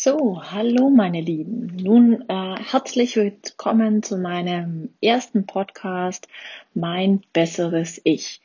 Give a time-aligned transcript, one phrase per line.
[0.00, 1.74] So, hallo meine Lieben.
[1.82, 6.28] Nun äh, herzlich willkommen zu meinem ersten Podcast
[6.72, 8.40] Mein besseres Ich.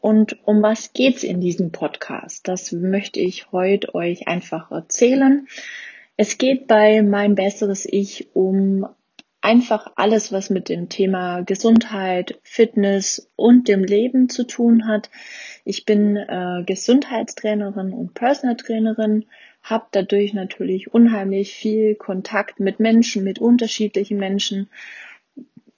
[0.00, 2.46] Und um was geht's in diesem Podcast?
[2.46, 5.48] Das möchte ich heute euch einfach erzählen.
[6.16, 8.86] Es geht bei Mein besseres Ich um
[9.40, 15.10] einfach alles, was mit dem Thema Gesundheit, Fitness und dem Leben zu tun hat.
[15.64, 19.24] Ich bin äh, Gesundheitstrainerin und Personal Trainerin
[19.62, 24.68] habe dadurch natürlich unheimlich viel Kontakt mit Menschen, mit unterschiedlichen Menschen.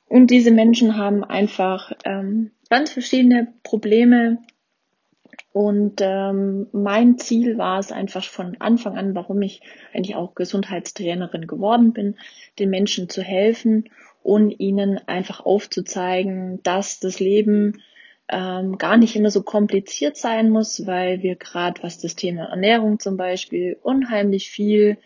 [0.09, 4.38] Und diese Menschen haben einfach ähm, ganz verschiedene Probleme.
[5.52, 9.60] Und ähm, mein Ziel war es einfach von Anfang an, warum ich
[9.92, 12.16] eigentlich auch Gesundheitstrainerin geworden bin,
[12.59, 13.90] den Menschen zu helfen
[14.23, 17.82] und ihnen einfach aufzuzeigen, dass das Leben
[18.28, 22.98] ähm, gar nicht immer so kompliziert sein muss, weil wir gerade, was das Thema Ernährung
[22.98, 24.96] zum Beispiel, unheimlich viel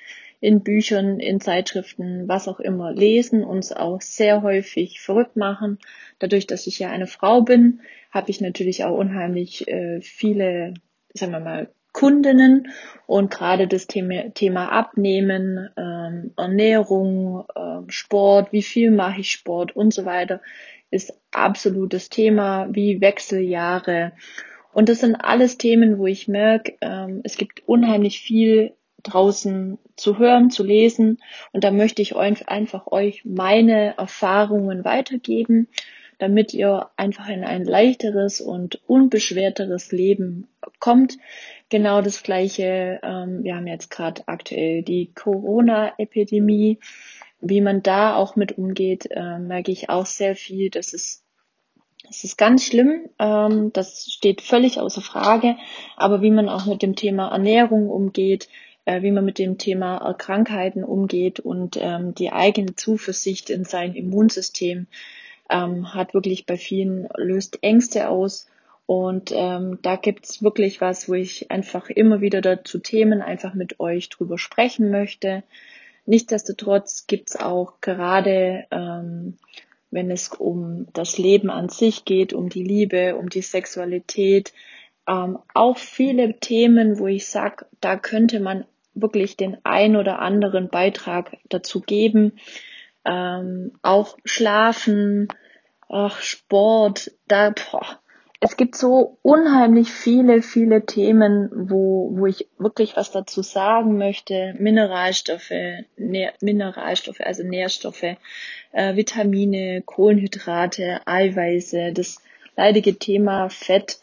[0.41, 5.79] in Büchern, in Zeitschriften, was auch immer lesen, uns auch sehr häufig verrückt machen.
[6.21, 7.81] Dadurch, dass ich ja eine Frau bin,
[8.13, 10.75] habe ich natürlich auch unheimlich äh, viele,
[11.13, 12.69] sagen wir mal, Kundinnen
[13.07, 19.75] und gerade das Thema, Thema Abnehmen, ähm, Ernährung, ähm, Sport, wie viel mache ich Sport
[19.75, 20.41] und so weiter
[20.91, 24.13] ist absolutes Thema wie Wechseljahre.
[24.73, 30.19] Und das sind alles Themen, wo ich merke, ähm, es gibt unheimlich viel draußen zu
[30.19, 31.19] hören, zu lesen.
[31.53, 35.69] Und da möchte ich euch einfach euch meine Erfahrungen weitergeben,
[36.19, 40.49] damit ihr einfach in ein leichteres und unbeschwerteres Leben
[40.81, 41.19] kommt.
[41.69, 43.01] Genau das gleiche.
[43.03, 46.79] Ähm, wir haben jetzt gerade aktuell die Corona-Epidemie
[47.41, 50.71] wie man da auch mit umgeht, äh, merke ich auch sehr viel.
[50.71, 51.23] Das ist,
[52.05, 53.09] das ist ganz schlimm.
[53.19, 55.57] Ähm, das steht völlig außer Frage.
[55.97, 58.49] Aber wie man auch mit dem Thema Ernährung umgeht,
[58.85, 63.95] äh, wie man mit dem Thema Krankheiten umgeht und ähm, die eigene Zuversicht in sein
[63.95, 64.87] Immunsystem
[65.51, 68.47] ähm, hat wirklich bei vielen löst Ängste aus.
[68.87, 73.81] Und ähm, da gibt's wirklich was, wo ich einfach immer wieder dazu Themen einfach mit
[73.81, 75.43] euch drüber sprechen möchte.
[76.09, 79.37] Nichtsdestotrotz gibt's auch gerade, ähm,
[79.91, 84.55] wenn es um das Leben an sich geht, um die Liebe, um die Sexualität,
[85.07, 88.65] ähm, auch viele Themen, wo ich sag, da könnte man
[88.95, 92.39] wirklich den ein oder anderen Beitrag dazu geben.
[93.05, 95.29] Ähm, auch Schlafen,
[95.91, 98.01] ach, Sport, da, boah,
[98.41, 104.55] es gibt so unheimlich viele, viele Themen, wo, wo ich wirklich was dazu sagen möchte.
[104.59, 105.53] Mineralstoffe,
[105.97, 108.17] Nähr, Mineralstoffe, also Nährstoffe,
[108.73, 112.23] äh, Vitamine, Kohlenhydrate, Eiweiße, das
[112.57, 113.99] leidige Thema Fett.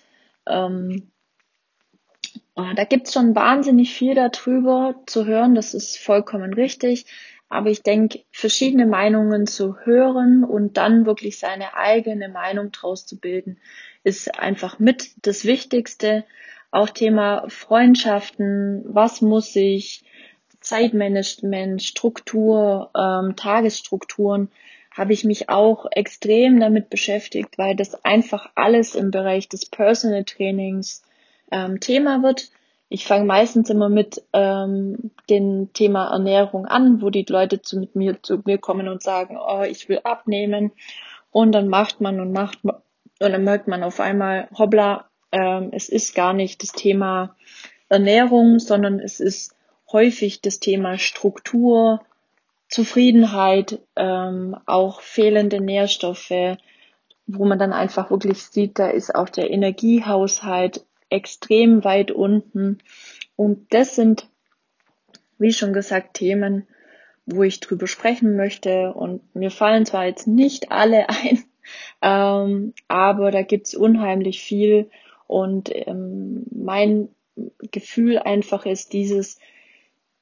[0.48, 1.12] Ähm,
[2.56, 7.06] oh, da gibt's schon wahnsinnig viel darüber zu hören, das ist vollkommen richtig.
[7.56, 13.18] Aber ich denke, verschiedene Meinungen zu hören und dann wirklich seine eigene Meinung draus zu
[13.18, 13.60] bilden,
[14.04, 16.26] ist einfach mit das Wichtigste.
[16.70, 20.04] Auch Thema Freundschaften, was muss ich,
[20.60, 24.52] Zeitmanagement, Struktur, ähm, Tagesstrukturen,
[24.92, 30.26] habe ich mich auch extrem damit beschäftigt, weil das einfach alles im Bereich des Personal
[30.26, 31.04] Trainings
[31.54, 32.50] ähm, Thema wird.
[32.88, 37.96] Ich fange meistens immer mit ähm, dem Thema Ernährung an, wo die Leute zu, mit
[37.96, 40.72] mir, zu mir kommen und sagen, oh, ich will abnehmen.
[41.32, 45.90] Und dann macht man und macht und dann merkt man auf einmal, hoppla, ähm, es
[45.90, 47.36] ist gar nicht das Thema
[47.90, 49.56] Ernährung, sondern es ist
[49.92, 52.02] häufig das Thema Struktur,
[52.68, 56.58] Zufriedenheit, ähm, auch fehlende Nährstoffe,
[57.28, 62.80] wo man dann einfach wirklich sieht, da ist auch der Energiehaushalt extrem weit unten.
[63.36, 64.30] Und das sind,
[65.38, 66.68] wie schon gesagt, Themen,
[67.26, 68.94] wo ich drüber sprechen möchte.
[68.94, 71.44] Und mir fallen zwar jetzt nicht alle ein,
[72.02, 74.90] ähm, aber da gibt's unheimlich viel
[75.28, 77.10] und ähm, mein
[77.72, 79.40] Gefühl einfach ist dieses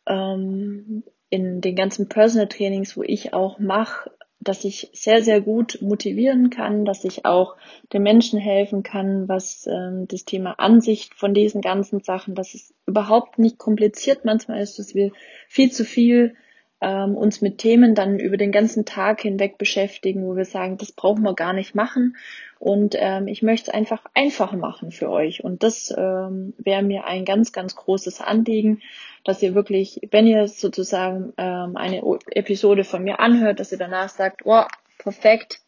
[0.08, 4.12] ähm, in den ganzen Personal Trainings, wo ich auch mache,
[4.44, 7.56] dass ich sehr, sehr gut motivieren kann, dass ich auch
[7.92, 12.74] den Menschen helfen kann, was ähm, das Thema Ansicht von diesen ganzen Sachen, dass es
[12.86, 15.12] überhaupt nicht kompliziert manchmal ist, dass wir
[15.48, 16.36] viel zu viel
[16.84, 20.92] ähm, uns mit Themen dann über den ganzen Tag hinweg beschäftigen, wo wir sagen, das
[20.92, 22.18] brauchen wir gar nicht machen.
[22.60, 25.44] Und ähm, ich möchte es einfach einfach machen für euch.
[25.44, 28.82] Und das ähm, wäre mir ein ganz, ganz großes Anliegen,
[29.24, 34.10] dass ihr wirklich, wenn ihr sozusagen ähm, eine Episode von mir anhört, dass ihr danach
[34.10, 34.64] sagt, oh,
[34.98, 35.62] perfekt,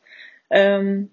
[0.49, 1.11] ähm,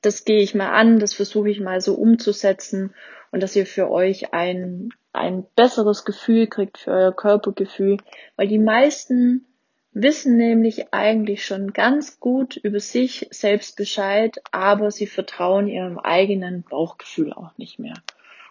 [0.00, 2.94] das gehe ich mal an, das versuche ich mal so umzusetzen
[3.30, 7.98] und dass ihr für euch ein ein besseres Gefühl kriegt für euer Körpergefühl,
[8.36, 9.46] weil die meisten
[9.92, 16.64] wissen nämlich eigentlich schon ganz gut über sich selbst Bescheid, aber sie vertrauen ihrem eigenen
[16.64, 17.94] Bauchgefühl auch nicht mehr.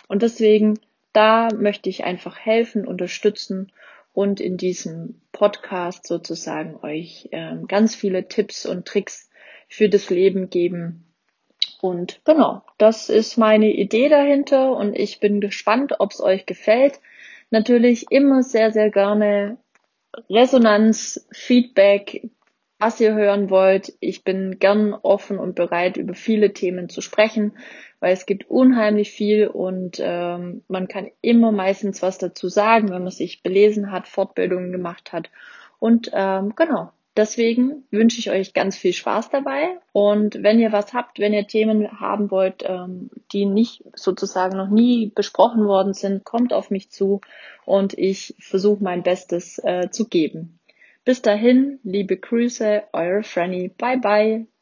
[0.07, 0.79] Und deswegen,
[1.11, 3.71] da möchte ich einfach helfen, unterstützen
[4.13, 9.29] und in diesem Podcast sozusagen euch äh, ganz viele Tipps und Tricks
[9.67, 11.03] für das Leben geben.
[11.83, 17.01] Und genau, das ist meine Idee dahinter und ich bin gespannt, ob es euch gefällt.
[17.49, 19.57] Natürlich immer sehr, sehr gerne
[20.29, 22.29] Resonanz, Feedback,
[22.79, 23.91] was ihr hören wollt.
[23.99, 27.51] Ich bin gern offen und bereit, über viele Themen zu sprechen,
[27.99, 33.03] weil es gibt unheimlich viel und ähm, man kann immer meistens was dazu sagen, wenn
[33.03, 35.29] man sich belesen hat, Fortbildungen gemacht hat.
[35.79, 39.77] Und ähm, genau, deswegen wünsche ich euch ganz viel Spaß dabei.
[39.91, 44.69] Und wenn ihr was habt, wenn ihr Themen haben wollt, ähm, die nicht sozusagen noch
[44.69, 47.21] nie besprochen worden sind, kommt auf mich zu
[47.65, 50.59] und ich versuche mein Bestes äh, zu geben.
[51.05, 53.69] Bis dahin, liebe Grüße, eure Franny.
[53.69, 54.52] Bye bye.